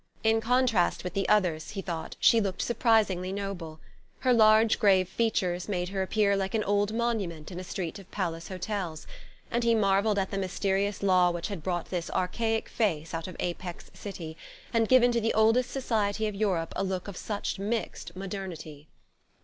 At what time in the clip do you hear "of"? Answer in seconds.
7.99-8.09, 13.27-13.35, 16.25-16.33, 17.07-17.15